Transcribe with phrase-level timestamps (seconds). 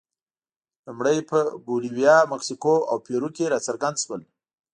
[0.85, 4.21] لومړی په بولیویا، مکسیکو او پیرو کې راڅرګند شول.